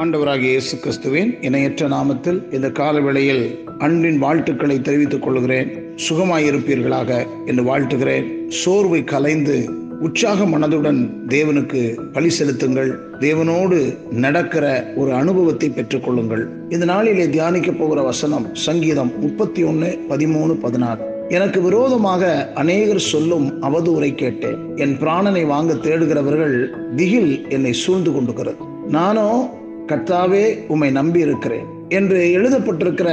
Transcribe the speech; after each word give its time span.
ஆண்டவராகிய 0.00 0.50
இயேசு 0.50 0.78
கிறிஸ்துவின் 0.78 1.42
இணையற்ற 1.42 1.88
நாமத்தில் 1.88 2.54
இந்த 2.54 2.68
காலவேளையில் 2.68 3.42
அன்பின் 3.78 4.18
வாழ்த்துக்களை 4.18 4.80
தெரிவித்துக் 4.80 5.22
கொள்கிறேன். 5.22 5.70
சுகமாயிருப்பீர்களாக 6.08 7.26
என்று 7.46 7.62
வாழ்த்துகிறேன். 7.62 8.48
சோர்வை 8.48 9.04
கலைந்து 9.04 9.56
உற்சாக 10.00 10.44
மனதுடன் 10.44 11.00
தேவனுக்கு 11.28 11.82
பலி 12.12 12.30
செலுத்துங்கள். 12.30 12.98
தேவனோடு 13.18 13.98
நடக்கிற 14.10 14.92
ஒரு 14.96 15.12
அனுபவத்தை 15.12 15.72
பெற்றுக்கொள்ளுங்கள் 15.76 16.48
இந்த 16.68 16.84
நாளிலே 16.84 17.28
தியானிக்க 17.28 17.70
போகிற 17.72 18.02
வசனம் 18.02 18.48
சங்கீதம் 18.52 19.12
முப்பத்தி 19.18 19.62
ஒன்று 19.62 19.98
பதிமூணு 20.08 20.52
பதினாறு. 20.52 21.04
எனக்கு 21.28 21.62
விரோதமாக 21.62 22.52
அநேகர் 22.54 23.06
சொல்லும் 23.12 23.62
அவதூறை 23.62 24.14
கேட்டேன். 24.14 24.58
என் 24.76 24.96
பிராணனை 25.00 25.46
வாங்க 25.46 25.72
தேடுகிறவர்கள் 25.74 26.58
திகில் 26.96 27.48
என்னை 27.48 27.72
சூழ்ந்து 27.72 28.12
கொண்டுகிறது. 28.12 28.56
நானோ 28.88 29.58
கர்த்தாவே 29.90 30.44
உம்மை 30.68 30.90
நம்பி 30.90 31.20
இருக்கிறேன் 31.20 31.68
என்று 31.88 32.18
எழுதப்பட்டிருக்கிற 32.36 33.10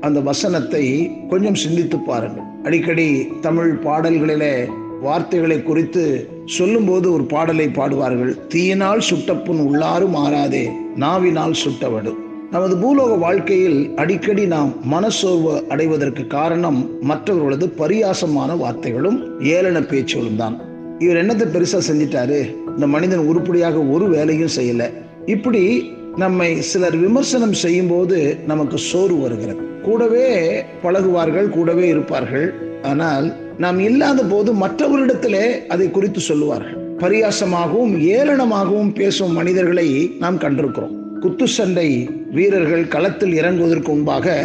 அந்த 0.00 0.20
வசனத்தை 0.20 0.84
கொஞ்சம் 1.30 1.60
சிந்தித்து 1.62 1.98
பாருங்கள். 1.98 2.46
அடிக்கடி 2.62 3.08
தமிழ் 3.40 3.72
பாடல்களிலே 3.84 4.54
வார்த்தைகளை 5.00 5.62
குறித்து 5.62 6.04
சொல்லும்போது 6.44 7.06
ஒரு 7.12 7.24
பாடலை 7.24 7.66
பாடுவார்கள். 7.66 8.32
தீயினால் 8.48 9.02
சுட்டப்புண் 9.10 9.60
உள்ளாரும் 9.66 10.16
மாறாதே 10.16 10.64
நாவினால் 10.96 11.60
சுட்டவடு. 11.64 12.12
நமது 12.50 12.74
பூலோக 12.76 13.18
வாழ்க்கையில் 13.18 13.78
அடிக்கடி 13.96 14.44
நாம் 14.46 14.70
மனசோர்வு 14.92 15.52
அடைவதற்கு 15.68 16.26
காரணம் 16.26 16.78
மற்றவர்களது 17.00 17.66
பரியாசமான 17.78 18.50
வார்த்தைகளும் 18.62 19.18
ஏளன 19.54 19.80
பேச்சுகளும் 19.90 20.36
தான். 20.36 20.56
இவர் 20.98 21.20
என்னத்தை 21.22 21.46
பெருசா 21.54 21.80
செஞ்சிட்டாரு? 21.88 22.38
இந்த 22.74 22.86
மனிதன் 22.86 23.28
உருப்படியாக 23.30 23.78
ஒரு 23.94 24.08
வேலையும் 24.08 24.56
செய்யல. 24.56 24.84
இப்படி 25.26 25.62
நம்மை 26.18 26.62
சிலர் 26.62 26.96
விமர்சனம் 26.96 27.52
செய்யும் 27.52 27.88
போது 27.88 28.38
நமக்கு 28.46 28.78
சோர்வு 28.78 29.18
வருகிறது. 29.18 29.62
கூடவே 29.82 30.28
பழகுவார்கள் 30.82 31.48
கூடவே 31.48 31.88
இருப்பார்கள். 31.88 32.54
ஆனால் 32.82 33.26
நாம் 33.58 33.78
இல்லாத 33.78 34.24
போது 34.24 34.52
மற்றவரிடத்திலே 34.54 35.66
அதை 35.66 35.90
குறித்து 35.90 36.20
சொல்லுவார்கள். 36.20 36.76
பரியாசமாகவும் 36.98 37.94
ஏளனமாகவும் 38.14 38.92
பேசும் 38.94 39.32
மனிதர்களை 39.32 39.88
நாம் 40.18 40.38
கண்டிருக்கிறோம். 40.38 40.96
குத்து 41.20 41.48
சண்டை 41.48 41.88
வீரர்கள் 42.32 42.88
களத்தில் 42.88 43.32
இறங்குவதற்கு 43.32 43.88
முன்பாக 43.88 44.36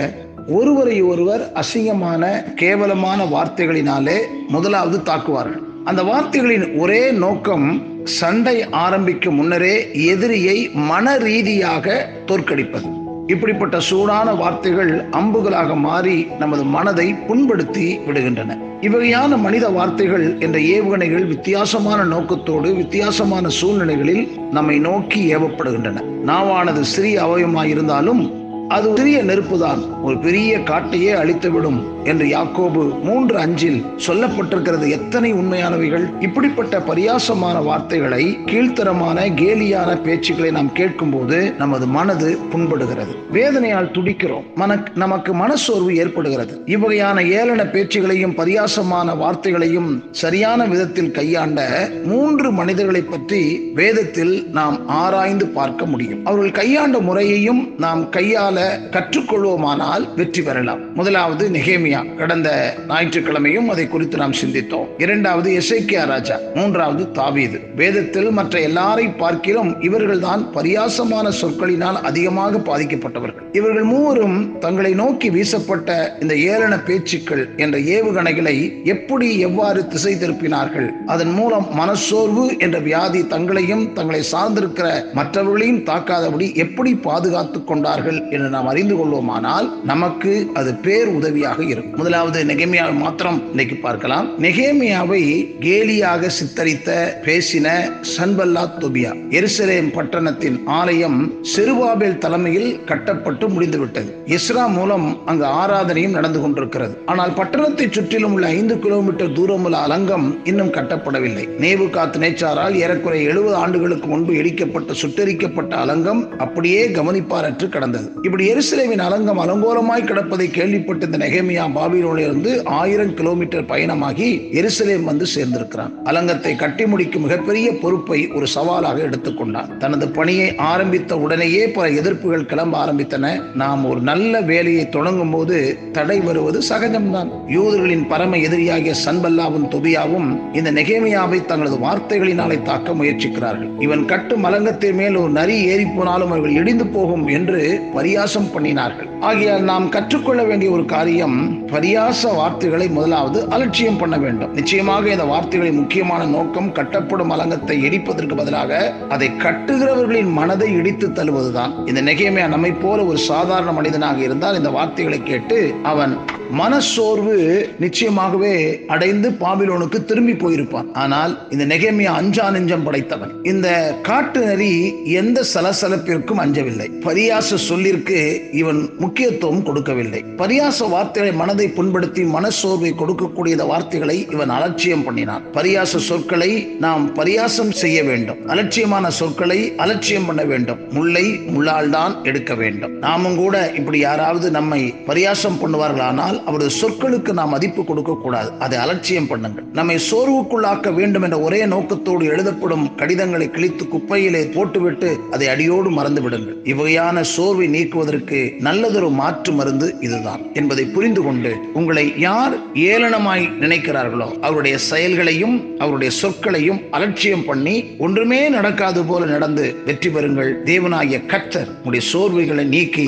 ஒருவரை 0.47 1.01
ஒருவர் 1.01 1.51
அசிங்கமான 1.53 2.23
கேவலமான 2.55 3.25
வார்த்தைகளினாலே 3.25 4.17
முதலாவது 4.47 4.99
தாக்குவார்கள். 5.11 5.71
அந்த 5.86 6.03
வார்த்தைகளின் 6.03 6.76
ஒரே 6.76 7.12
நோக்கம் 7.12 7.81
சண்டை 8.03 8.70
ஆரம்பிக்கும் 8.70 9.36
முன்னரே 9.36 10.06
எதிரியை 10.06 10.70
மன 10.73 11.17
ரீதியாக 11.17 12.09
தோற்கடிப்பது. 12.25 13.02
இப்படிப்பட்ட 13.28 13.80
சூடான 13.80 14.34
வார்த்தைகள் 14.34 15.06
அம்புகளாக 15.09 15.75
மாறி 15.75 16.28
நமது 16.40 16.64
மனதை 16.64 17.14
புண்படுத்தி 17.14 18.00
விடுகின்றன. 18.08 18.58
இவ்வகையான 18.81 19.38
மனித 19.38 19.70
வார்த்தைகள் 19.70 20.36
என்ற 20.40 20.59
ஏவுகணைகள் 20.59 21.28
வித்தியாசமான 21.28 22.03
நோக்கத்தோடு 22.03 22.73
வித்தியாசமான 22.73 23.47
சூழ்நிலைகளில் 23.47 24.42
நம்மை 24.52 24.80
நோக்கி 24.80 25.36
ஏவப்படுகின்றன. 25.36 26.03
நாவானது 26.25 26.80
சிறிய 26.80 27.23
அவயமாயிருந்தாலும் 27.23 28.34
அது 28.68 28.95
சிறிய 28.95 29.23
நெருப்புதான். 29.23 30.02
ஒரு 30.02 30.18
பெரிய 30.18 30.58
காட்டையே 30.58 31.16
அழித்துவிடும் 31.16 31.92
என்று 32.04 32.26
யாக்கோபு 32.26 33.02
மூன்று 33.02 33.38
அஞ்சில் 33.38 33.86
சொல்லப்பட்டிருக்கிறது. 34.08 34.90
எத்தனை 34.90 35.34
உண்மையானவைகள்? 35.34 36.22
இப்படிப்பட்ட 36.22 36.80
பரியாசமான 36.80 37.64
வார்த்தைகளை 37.64 38.38
கீழ்த்தரமான 38.46 39.34
கேலியான 39.34 39.94
பேச்சுக்களை 39.94 40.52
நாம் 40.52 40.72
கேட்கும் 40.74 41.09
போது 41.09 41.54
நமது 41.58 41.88
மனது 41.88 42.38
புண்படுகிறது. 42.52 43.16
வேதனையால் 43.31 43.92
துடிக்கிறோம். 43.92 44.44
மன 44.56 44.84
நமக்கு 44.96 45.34
மனசோர்வு 45.34 45.96
ஏற்படுகிறது. 45.96 46.62
இவ்வகையான 46.66 47.22
ஏளன 47.24 47.63
பேச்சுகளையும் 47.72 48.36
பரியாசமான 48.36 49.16
வார்த்தைகளையும் 49.16 50.03
சரியான 50.12 50.66
விதத்தில் 50.66 51.12
கையாண்ட 51.12 51.90
மூன்று 52.03 52.52
மனிதர்களை 52.52 53.02
பற்றி 53.02 53.72
வேதத்தில் 53.74 54.47
நாம் 54.52 54.88
ஆராய்ந்து 54.88 55.47
பார்க்க 55.47 55.86
முடியும். 55.86 56.25
அவர்கள் 56.25 56.52
கையாண்ட 56.52 57.00
முறையையும் 57.00 57.74
நாம் 57.78 58.12
கையாள 58.12 58.62
கற்றுக்கொள்வோமானால் 58.92 60.08
வெற்றி 60.16 60.42
பெறலாம். 60.42 60.94
முதலாவது 60.94 61.50
நெகேமியா. 61.50 61.93
கடந்த 62.02 62.76
ஞாயிற்றுக்கிழமையும் 62.88 63.70
அதை 63.70 63.88
குறித்து 63.88 64.18
நாம் 64.18 64.31
சிந்தித்தோம். 64.31 64.88
இரண்டாவது 64.98 65.59
எசைக்கியா 65.59 66.06
ராஜா 66.06 66.40
மூன்றாவது 66.54 67.12
தாவீது. 67.12 67.59
வேதத்தில் 67.76 68.31
மற்ற 68.31 68.59
எல்லாரை 68.59 69.18
பார்க்கிலும் 69.18 69.81
இவர்கள்தான் 69.81 70.46
பரியாசமான 70.54 71.31
சொற்களினால் 71.42 72.02
அதிகமாக 72.02 72.58
பாதிக்கப்பட்டவர்கள். 72.58 73.42
இவர்கள் 73.52 73.84
மூவரும் 73.84 74.59
தங்களை 74.59 74.94
நோக்கி 74.94 75.30
வீசப்பட்ட 75.30 76.12
இந்த 76.22 76.36
ஏளன 76.36 76.84
பேச்சுக்கள் 76.84 77.50
என்ற 77.58 77.78
ஏவுகணைகளை 77.78 78.84
எப்படி 78.84 79.40
எவ்வாறு 79.40 79.88
திசை 79.88 80.16
திருப்பினார்கள்? 80.16 80.90
அதன் 81.06 81.31
மூலம் 81.31 81.68
மனசோர்வு 81.80 82.60
என்ற 82.60 82.80
வியாதி 82.80 83.28
தங்களையும் 83.28 83.94
தங்களை 83.94 84.24
சார்ந்திருக்கிற 84.31 85.12
மற்றவர்களையும் 85.14 85.84
தாக்காதபடி 85.84 86.56
எப்படி 86.56 86.96
பாதுகாத்துக் 86.96 87.68
கொண்டார்கள் 87.68 88.30
என்று 88.30 88.50
நாம் 88.50 88.68
அறிந்து 88.68 88.96
கொள்வோமானால் 88.96 89.70
நமக்கு 89.84 90.50
அது 90.54 90.75
பேர் 90.75 91.08
உதவியாக 91.08 91.64
இருக்கும். 91.64 91.82
முதலாவது 91.91 92.39
நெகேமியாவை 92.44 92.95
மாத்திரம் 92.95 93.39
இன்னைக்கு 93.49 93.75
பார்க்கலாம். 93.75 94.27
நெகேமியாவை 94.39 95.21
கேலியாக 95.66 96.29
சித்தரித்த 96.38 96.89
பேசின 97.25 97.67
சன்பல்லா 98.13 98.63
தொபியா 98.81 99.11
எருசலேம் 99.39 99.89
பட்டணத்தின் 99.97 100.57
ஆலயம் 100.79 101.19
செருபாபேல் 101.55 102.17
தலைமையில் 102.17 102.69
கட்டப்பட்டு 102.85 103.49
முடிந்துவிட்டது. 103.49 104.11
இஸ்ரா 104.38 104.66
மூலம் 104.77 105.07
அங்கு 105.25 105.45
ஆராதனையும் 105.45 106.17
நடந்து 106.17 106.41
கொண்டிருக்கிறது. 106.41 106.95
ஆனால் 107.05 107.33
பட்டணத்தை 107.33 107.88
சுற்றிலும் 107.89 108.33
உள்ள 108.33 108.47
ஐந்து 108.47 108.77
கிலோமீட்டர் 108.79 109.33
தூரம் 109.33 109.63
உள்ள 109.63 109.77
அலங்கம் 109.88 110.27
இன்னும் 110.44 110.73
கட்டப்படவில்லை. 110.77 111.45
நேவு 111.59 111.89
காத்து 111.89 112.19
நேச்சாரால் 112.19 112.77
ஏறக்குறைய 112.83 113.29
எழுபது 113.29 113.55
ஆண்டுகளுக்கு 113.55 114.07
முன்பு 114.07 114.33
இடிக்கப்பட்ட 114.33 114.91
சுட்டரிக்கப்பட்ட 115.03 115.75
அலங்கம் 115.75 116.21
அப்படியே 116.38 116.88
கவனிப்பாரற்று 116.88 117.69
கடந்தது. 117.69 118.09
இப்படி 118.21 118.44
எருசலேமின் 118.53 119.05
அலங்கம் 119.09 119.41
அலங்கோலமாய் 119.45 120.09
கிடப்பதை 120.09 120.47
கேள்விப்பட்ட 120.51 121.05
இந்த 121.05 121.17
நெகேமியா 121.17 121.65
பாபிலோனிலிருந்து 121.75 122.66
ஆயிரம் 122.66 123.13
கிலோமீட்டர் 123.13 123.66
பயணமாகி 123.66 124.50
எருசலேம் 124.51 125.03
வந்து 125.03 125.25
சேர்ந்திருக்கிறான். 125.35 125.94
அலங்கத்தை 126.03 126.56
கட்டி 126.56 126.85
முடிக்கும் 126.85 127.22
மிகப்பெரிய 127.22 127.72
பொறுப்பை 127.72 128.28
ஒரு 128.28 128.47
சவாலாக 128.47 129.01
எடுத்துக்கொண்டான். 129.01 129.78
தனது 129.78 130.07
பணியை 130.09 130.56
ஆரம்பித்த 130.56 131.17
உடனேயே 131.17 131.67
பல 131.67 131.89
எதிர்ப்புகள் 131.89 132.45
கிளம்ப 132.45 132.85
ஆரம்பித்தன. 132.85 133.41
நாம் 133.56 133.85
ஒரு 133.85 134.00
நல்ல 134.00 134.41
வேலையை 134.41 134.89
தொடங்கும் 134.89 135.31
போது 135.31 135.78
தடை 135.91 136.19
வருவது 136.19 136.62
சகஜம்தான். 136.69 137.29
யூதர்களின் 137.47 138.07
பரம 138.07 138.38
எதிரியாகிய 138.38 138.94
சன்பல்லாவும் 139.06 139.69
தொபியாவும் 139.69 140.56
இந்த 140.56 140.72
நெகேமியாவை 140.72 141.45
தங்களது 141.45 141.78
வார்த்தைகளினாலே 141.78 142.62
தாக்க 142.62 142.94
முயற்சிக்கிறார்கள். 142.94 143.81
இவன் 143.81 144.06
கட்டும் 144.06 144.44
அலங்கத்தின் 144.44 144.95
மேல் 144.95 145.16
ஒரு 145.16 145.31
நரி 145.31 145.63
ஏறி 145.63 145.85
போனாலும் 145.85 146.28
அவர்கள் 146.28 146.56
இடிந்து 146.56 146.88
போகும் 146.88 147.28
என்று 147.28 147.81
பரியாசம் 147.95 148.51
பண்ணினார்கள். 148.56 149.09
ஆகையால் 149.19 149.62
நாம் 149.62 149.89
கற்றுக்கொள்ள 149.89 150.44
வேண்டிய 150.44 150.72
ஒரு 150.72 150.85
காரியம் 150.85 151.62
பரியாச 151.73 152.22
வார்த்தைகளை 152.35 152.88
முதலாவது 152.89 153.39
அலட்சியம் 153.50 153.97
பண்ண 153.97 154.16
வேண்டும். 154.17 154.51
நிச்சயமாக 154.53 155.09
இந்த 155.09 155.23
வார்த்தைகளின் 155.23 155.79
முக்கியமான 155.81 156.25
நோக்கம் 156.25 156.69
கட்டப்படும் 156.72 157.34
அலங்கத்தை 157.35 157.78
இடிப்பதற்கு 157.88 158.35
பதிலாக 158.35 158.72
அதை 159.09 159.29
கட்டுகிறவர்களின் 159.45 160.31
மனதை 160.31 160.69
இடித்து 160.73 161.09
தழுவதுதான் 161.13 161.73
இந்த 161.85 162.01
நெகைமையா 162.01 162.47
நம்மை 162.47 162.72
போல 162.83 163.03
ஒரு 163.03 163.17
சாதாரண 163.17 163.72
மனிதனாக 163.72 164.19
இருந்தால் 164.19 164.56
இந்த 164.56 164.69
வார்த்தைகளை 164.69 165.19
கேட்டு 165.23 165.57
அவன் 165.83 166.13
மனசோர்வு 166.52 167.36
நிச்சயமாகவே 167.80 168.86
அடைந்து 168.88 169.30
பாபிலோனுக்கு 169.30 170.06
திரும்பி 170.06 170.34
போயிருப்பான். 170.34 170.92
ஆனால் 170.94 171.48
இந்த 171.50 171.76
நெகேமியா 171.76 172.12
அஞ்சா 172.22 172.50
நெஞ்சம் 172.50 172.84
படைத்தவன். 172.84 173.31
இந்த 173.44 173.98
காட்டு 174.01 174.45
நரி 174.45 174.94
எந்த 175.04 175.44
சலசலப்பிற்கும் 175.54 176.42
அஞ்சவில்லை. 176.44 176.88
பரியாச 177.06 177.56
சொல்லிற்கு 177.56 178.42
இவன் 178.51 178.90
முக்கியத்துவம் 179.00 179.63
கொடுக்கவில்லை. 179.63 180.24
பரியாச 180.38 180.90
வார்த்தைகளை 180.90 181.38
மனதை 181.38 181.68
புண்படுத்தி 181.68 182.24
மனசோர்வை 182.24 182.92
கொடுக்கக்கூடிய 183.01 183.51
வார்த்தைகளை 183.66 184.28
இவன் 184.31 184.50
அலட்சியம் 184.50 185.04
பண்ணினான். 185.04 185.44
பரியாச 185.54 185.98
சொற்களை 185.98 186.51
நாம் 186.80 187.16
பரியாசம் 187.16 187.72
செய்ய 187.72 188.04
வேண்டும். 188.04 188.38
அலட்சியமான 188.48 189.10
சொற்களை 189.10 189.74
அலட்சியம் 189.78 190.25
பண்ண 190.25 190.44
வேண்டும். 190.44 190.80
முல்லை 190.92 191.25
முள்ளால் 191.31 191.89
தான் 191.89 192.24
எடுக்க 192.24 192.54
வேண்டும். 192.54 193.00
நாமும் 193.00 193.36
கூட 193.36 193.72
இப்படி 193.75 194.00
யாராவது 194.00 194.51
நம்மை 194.51 194.94
பரியாசம் 195.07 195.60
பண்ணுவார்களானால் 195.62 196.32
அவரது 196.47 196.71
சொற்களுக்கு 196.81 197.31
நாம் 197.39 197.53
மதிப்பு 197.56 197.81
கொடுக்கக்கூடாது 197.83 198.50
அதை 198.65 198.77
அலட்சியம் 198.83 199.30
பண்ணுங்கள். 199.31 199.65
நம்மை 199.80 199.97
சோர்வுக்குள்ளாக்க 200.09 200.94
வேண்டும் 201.00 201.25
என்ற 201.27 201.38
ஒரே 201.47 201.62
நோக்கத்தோடு 201.74 202.24
எழுதப்படும் 202.33 202.85
கடிதங்களை 203.01 203.47
கிழித்து 203.56 203.85
குப்பையிலே 203.94 204.44
போட்டுவிட்டு 204.56 205.09
அதை 205.35 205.47
அடியோடு 205.53 205.89
மறந்து 206.00 206.21
விடுங்கள் 206.25 206.57
இவ்வகையான 206.71 207.24
சோர்வை 207.35 207.68
நீக்குவதற்கு 207.75 208.39
நல்லதொரு 208.68 209.09
மாற்று 209.21 209.53
மருந்து 209.59 209.89
இதுதான் 210.07 210.41
என்பதை 210.62 210.85
புரிந்து 210.95 211.21
கொண்டு 211.21 211.51
உங்களை 211.81 212.06
யார் 212.27 212.56
ஏளனமாய் 212.91 213.45
நினைக்கிறார்களோ 213.63 214.29
அவருடைய 214.47 214.75
செயல்களையும் 214.89 215.56
அவருடைய 215.79 216.12
சொற்களையும் 216.21 216.79
அலட்சியம் 216.97 217.45
பண்ணி 217.50 217.75
ஒன்றுமே 218.06 218.41
நடக்காது 218.50 219.01
போல 219.09 219.21
நடந்து 219.25 219.65
வெற்றி 219.86 220.09
பெறுங்கள். 220.09 220.51
தேவனாகிய 220.69 221.18
கத்தர் 221.31 221.69
உங்களுடைய 221.75 222.03
சோர்வுகளை 222.12 222.65
நீக்கி 222.74 223.07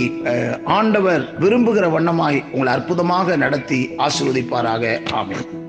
ஆண்டவர் 0.78 1.24
விரும்புகிற 1.44 1.86
வண்ணமாய் 1.95 2.39
உங்களை 2.54 2.71
அற்புதமாக 2.74 3.15
சுகமாக 3.16 3.44
நடத்தி 3.44 3.90
ஆசிர்வதிப்பாராக. 3.98 5.12
ஆமென். 5.12 5.64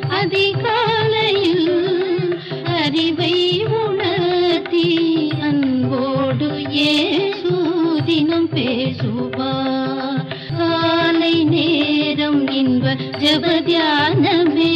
அதிகாலையில் 0.08 1.68
அறிவை 2.64 3.66
உணர்த்தி 3.66 4.88
அன்போடு 5.40 6.76
ஏ 6.76 6.90
சூதினம் 7.34 8.48
பேசுவார். 8.50 9.68
காலை 11.19 11.35
நேரம் 11.45 12.41
இன்ப 12.51 12.83
ஜபத்தியானமே 13.21 14.73